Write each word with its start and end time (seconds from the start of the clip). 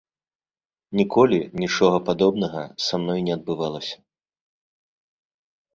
Ніколі 1.01 1.39
нічога 1.65 1.97
падобнага 2.07 2.63
са 2.87 2.95
мной 3.03 3.19
не 3.29 3.33
адбывалася. 3.39 4.05